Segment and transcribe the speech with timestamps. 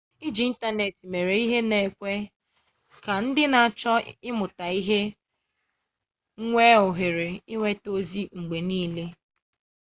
[0.27, 2.13] iji ịntanetị mere ihe na-ekwe
[3.03, 3.93] ka ndị na-achọ
[4.29, 4.99] ịmụta ihe
[6.47, 9.05] nwee ohere inweta ozi mgbe nile